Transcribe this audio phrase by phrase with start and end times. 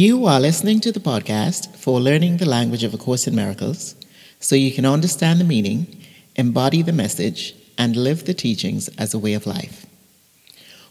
[0.00, 3.96] You are listening to the podcast for learning the language of A Course in Miracles
[4.38, 6.04] so you can understand the meaning,
[6.36, 9.86] embody the message, and live the teachings as a way of life.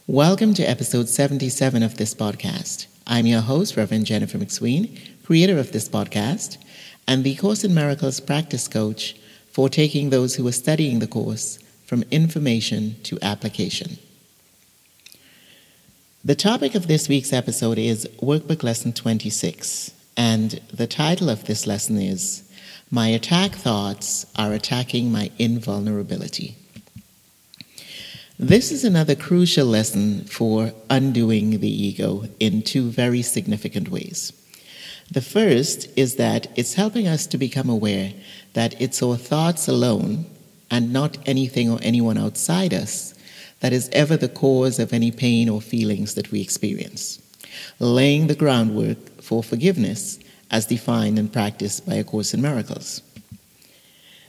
[0.08, 2.88] Welcome to episode 77 of this podcast.
[3.08, 6.58] I'm your host, Reverend Jennifer McSween, creator of this podcast,
[7.08, 9.16] and the Course in Miracles practice coach
[9.50, 14.00] for taking those who are studying the course from information to application.
[16.28, 21.66] The topic of this week's episode is Workbook Lesson 26, and the title of this
[21.66, 22.44] lesson is
[22.92, 26.58] My Attack Thoughts Are Attacking My Invulnerability.
[28.38, 34.34] This is another crucial lesson for undoing the ego in two very significant ways.
[35.10, 38.12] The first is that it's helping us to become aware
[38.52, 40.26] that it's our thoughts alone
[40.70, 43.14] and not anything or anyone outside us
[43.60, 47.20] that is ever the cause of any pain or feelings that we experience,
[47.80, 50.20] laying the groundwork for forgiveness
[50.52, 53.02] as defined and practiced by A Course in Miracles.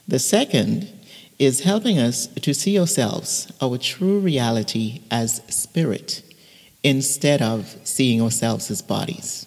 [0.06, 0.92] The second
[1.38, 6.22] is helping us to see ourselves, our true reality, as spirit
[6.82, 9.46] instead of seeing ourselves as bodies.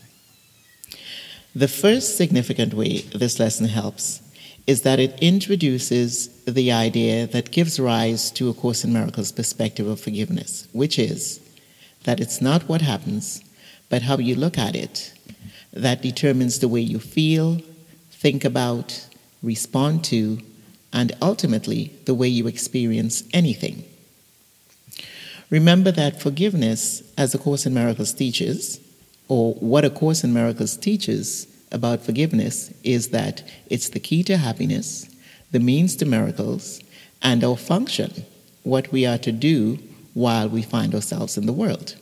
[1.54, 4.22] The first significant way this lesson helps
[4.72, 9.86] is that it introduces the idea that gives rise to A Course in Miracles perspective
[9.86, 11.42] of forgiveness, which is
[12.06, 13.44] that it's not what happens,
[13.90, 15.14] but how you look at it
[15.74, 17.60] that determines the way you feel,
[18.12, 19.08] think about,
[19.44, 20.40] respond to,
[20.94, 23.84] and ultimately the way you experience anything.
[25.50, 28.80] Remember that forgiveness, as A Course in Miracles teaches,
[29.28, 34.38] or what A Course in Miracles teaches, about forgiveness is that it's the key to
[34.38, 35.10] happiness,
[35.52, 36.82] the means to miracles,
[37.22, 38.26] and our function,
[38.64, 39.80] what we are to do
[40.14, 41.96] while we find ourselves in the world.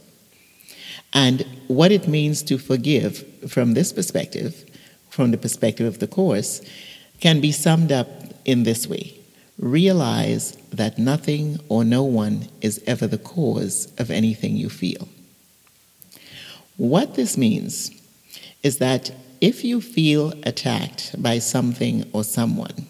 [1.13, 4.65] And what it means to forgive from this perspective,
[5.09, 6.61] from the perspective of the Course,
[7.19, 8.07] can be summed up
[8.45, 9.19] in this way
[9.59, 15.07] realize that nothing or no one is ever the cause of anything you feel.
[16.77, 17.91] What this means
[18.63, 19.11] is that
[19.41, 22.87] if you feel attacked by something or someone,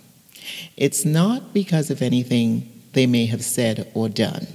[0.76, 4.48] it's not because of anything they may have said or done,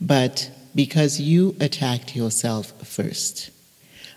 [0.00, 3.50] but because you attacked yourself first,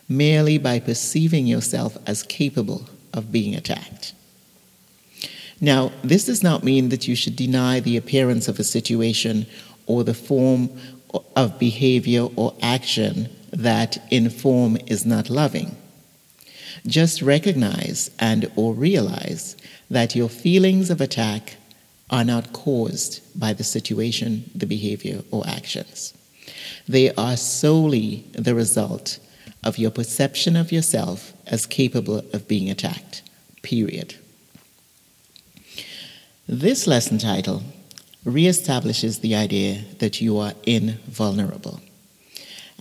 [0.10, 4.14] merely by perceiving yourself as capable of being attacked.
[5.60, 9.46] Now, this does not mean that you should deny the appearance of a situation
[9.86, 10.70] or the form
[11.36, 15.76] of behavior or action that in form is not loving.
[16.86, 19.56] Just recognize and or realize
[19.90, 21.58] that your feelings of attack
[22.10, 26.14] are not caused by the situation, the behavior, or actions.
[26.88, 29.20] They are solely the result
[29.64, 33.22] of your perception of yourself as capable of being attacked.
[33.62, 34.16] Period.
[36.48, 37.64] This lesson title
[38.26, 41.80] reestablishes the idea that you are invulnerable.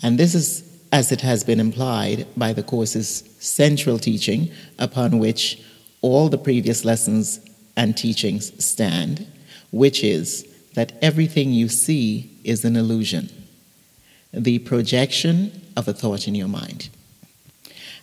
[0.03, 5.63] And this is as it has been implied by the Course's central teaching upon which
[6.03, 7.41] all the previous lessons
[7.77, 9.27] and teachings stand,
[9.71, 13.31] which is that everything you see is an illusion,
[14.33, 16.89] the projection of a thought in your mind.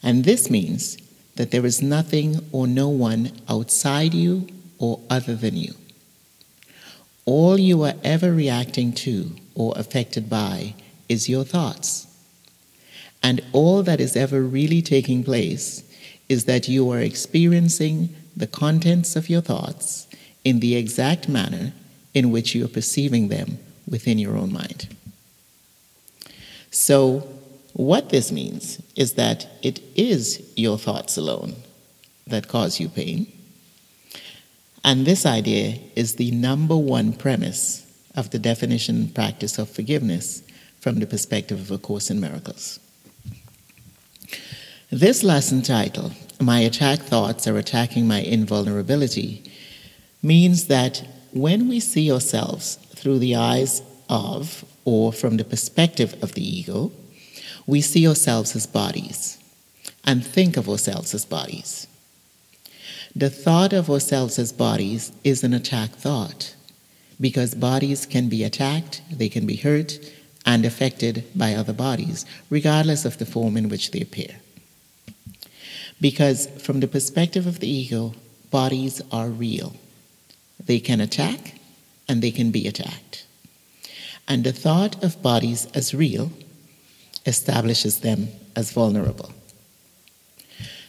[0.03, 0.97] And this means
[1.35, 4.47] that there is nothing or no one outside you
[4.79, 5.73] or other than you.
[7.25, 10.75] All you are ever reacting to or affected by
[11.09, 12.07] is your thoughts.
[13.27, 15.83] And all that is ever really taking place
[16.29, 20.07] is that you are experiencing the contents of your thoughts
[20.45, 21.73] in the exact manner
[22.13, 24.95] in which you are perceiving them within your own mind.
[26.71, 27.27] So,
[27.73, 31.55] what this means is that it is your thoughts alone
[32.27, 33.27] that cause you pain.
[34.85, 37.85] And this idea is the number one premise
[38.15, 40.43] of the definition and practice of forgiveness
[40.79, 42.79] from the perspective of A Course in Miracles.
[44.91, 49.43] This lesson title, My Attack Thoughts Are Attacking My Invulnerability,
[50.23, 56.35] means that when we see ourselves through the eyes of or from the perspective of
[56.35, 56.93] the ego,
[57.65, 59.37] we see ourselves as bodies
[60.05, 61.85] and think of ourselves as bodies.
[63.13, 66.55] The thought of ourselves as bodies is an attack thought
[67.19, 69.99] because bodies can be attacked, they can be hurt,
[70.45, 74.37] and affected by other bodies, regardless of the form in which they appear.
[75.99, 78.13] Because from the perspective of the ego,
[78.51, 79.75] bodies are real.
[80.63, 81.55] They can attack
[82.07, 83.25] and they can be attacked.
[84.27, 86.31] And the thought of bodies as real
[87.25, 89.31] establishes them as vulnerable.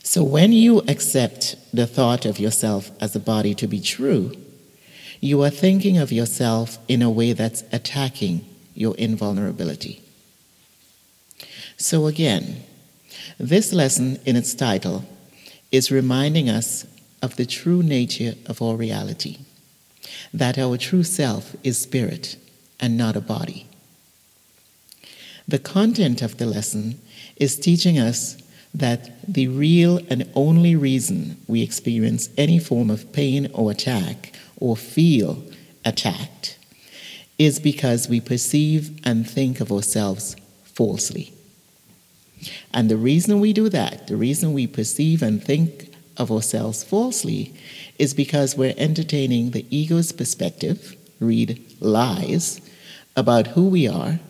[0.03, 4.35] So when you accept the thought of yourself as a body to be true,
[5.21, 8.45] you are thinking of yourself in a way that's attacking
[8.75, 10.01] your invulnerability.
[11.77, 12.63] So again,
[13.39, 15.05] this lesson in its title
[15.71, 16.87] is reminding us
[17.23, 19.39] of the true nature of our reality,
[20.33, 22.37] that our true self is spirit
[22.81, 23.67] and not a body.
[25.47, 27.01] The content of the lesson
[27.37, 28.37] is teaching us
[28.75, 34.77] that the real and only reason we experience any form of pain or attack or
[34.77, 35.43] feel
[35.85, 36.59] attacked
[37.39, 41.33] is because we perceive and think of ourselves falsely.
[42.73, 47.55] And the reason we do that, the reason we perceive and think of ourselves falsely,
[47.99, 52.61] is because we're entertaining the ego's perspective, read lies,
[53.17, 54.21] about who we are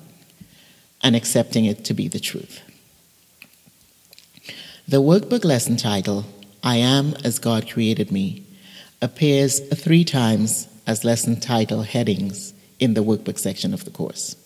[1.03, 2.61] and accepting it to be the truth.
[4.87, 6.25] The workbook lesson title,
[6.63, 8.43] I Am as God Created Me,
[9.03, 14.37] appears three times as lesson title headings in the workbook section of the course.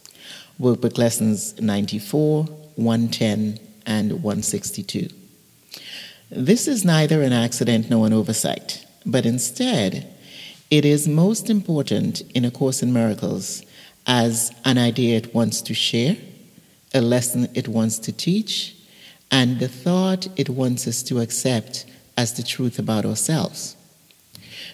[0.61, 5.08] Workbook lessons 94, 110, and 162.
[6.30, 10.08] This is neither an accident nor an oversight, but instead,
[10.70, 13.62] it is most important in A Course in Miracles
[14.06, 16.16] as an idea it wants to share,
[16.94, 18.75] a lesson it wants to teach,
[19.30, 21.84] and the thought it wants us to accept
[22.16, 23.76] as the truth about ourselves.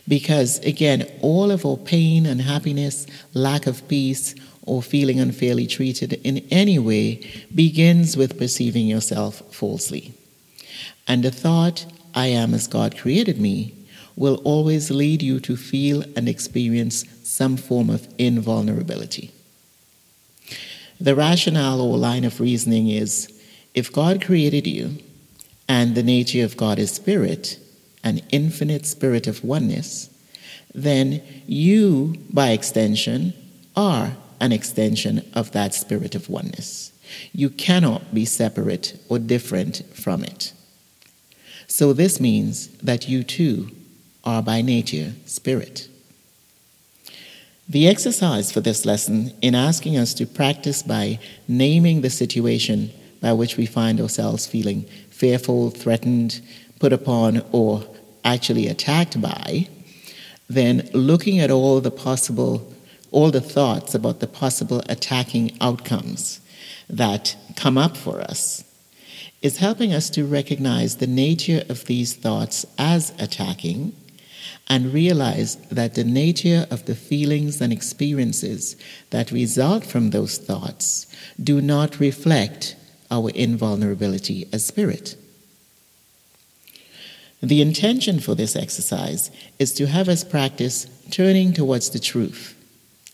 [0.06, 4.34] Because again, all of our pain, unhappiness, lack of peace,
[4.68, 7.20] or feeling unfairly treated in any way
[7.54, 10.12] begins with perceiving yourself falsely.
[11.06, 13.74] And the thought, I am as God created me,
[14.14, 19.30] will always lead you to feel and experience some form of invulnerability.
[21.00, 23.32] The rationale or line of reasoning is
[23.74, 24.98] if God created you,
[25.68, 27.58] and the nature of God is spirit,
[28.02, 30.10] an infinite spirit of oneness,
[30.74, 33.34] then you, by extension,
[33.76, 36.92] are an extension of that spirit of oneness.
[37.32, 40.52] You cannot be separate or different from it.
[41.66, 43.70] So this means that you too
[44.24, 45.88] are by nature spirit.
[47.68, 52.90] The exercise for this lesson in asking us to practice by naming the situation
[53.20, 56.40] by which we find ourselves feeling fearful, threatened,
[56.78, 57.84] put upon, or
[58.24, 59.68] actually attacked by,
[60.48, 62.72] then looking at all the possible,
[63.10, 66.40] all the thoughts about the possible attacking outcomes
[66.88, 68.64] that come up for us,
[69.40, 73.94] is helping us to recognize the nature of these thoughts as attacking
[74.68, 78.76] and realize that the nature of the feelings and experiences
[79.10, 81.06] that result from those thoughts
[81.42, 82.76] do not reflect
[83.10, 85.16] our invulnerability as spirit.
[87.42, 92.57] The intention for this exercise is to have us practice turning towards the truth,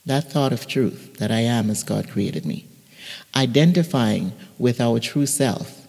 [0.07, 2.67] that thought of truth that I am as God created me,
[3.35, 5.87] identifying with our true self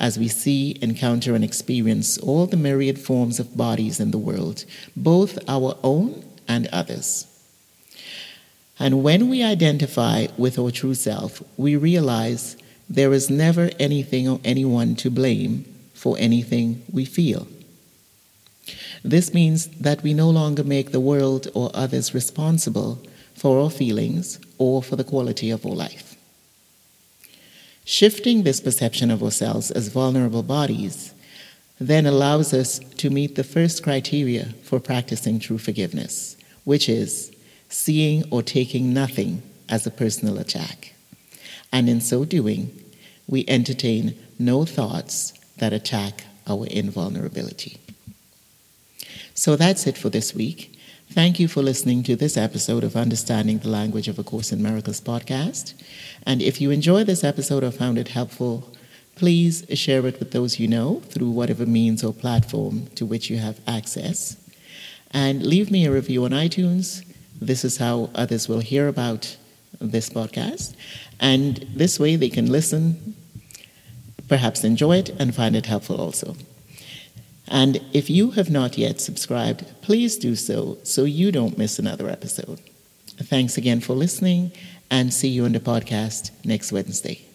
[0.00, 4.64] as we see, encounter, and experience all the myriad forms of bodies in the world,
[4.96, 7.26] both our own and others.
[8.78, 12.56] And when we identify with our true self, we realize
[12.88, 17.48] there is never anything or anyone to blame for anything we feel.
[19.02, 23.00] This means that we no longer make the world or others responsible
[23.38, 26.16] for our feelings or for the quality of our life.
[27.84, 31.14] Shifting this perception of ourselves as vulnerable bodies
[31.80, 37.34] then allows us to meet the first criteria for practicing true forgiveness, which is
[37.68, 40.94] seeing or taking nothing as a personal attack
[41.72, 42.76] and in so doing,
[43.26, 47.78] we entertain no thoughts that attack our invulnerability.
[49.34, 50.77] So that's it for this week.
[51.10, 54.62] Thank you for listening to this episode of Understanding the Language of A Course in
[54.62, 55.72] Miracles podcast.
[56.26, 58.70] And if you enjoyed this episode or found it helpful,
[59.16, 63.38] please share it with those you know through whatever means or platform to which you
[63.38, 64.36] have access.
[65.10, 67.04] And leave me a review on iTunes.
[67.40, 69.34] This is how others will hear about
[69.80, 70.76] this podcast.
[71.18, 73.16] And this way they can listen,
[74.28, 76.36] perhaps enjoy it, and find it helpful also.
[77.50, 82.08] And if you have not yet subscribed, please do so so you don't miss another
[82.08, 82.60] episode.
[83.16, 84.52] Thanks again for listening,
[84.90, 87.27] and see you on the podcast next Wednesday.